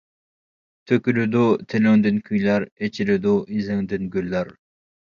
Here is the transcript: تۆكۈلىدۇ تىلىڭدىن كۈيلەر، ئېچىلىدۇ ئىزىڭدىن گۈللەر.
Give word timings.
تۆكۈلىدۇ 0.91 1.43
تىلىڭدىن 1.75 2.19
كۈيلەر، 2.31 2.67
ئېچىلىدۇ 2.73 3.39
ئىزىڭدىن 3.47 4.15
گۈللەر. 4.19 4.57